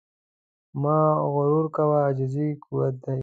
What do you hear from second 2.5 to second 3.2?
قوت دی.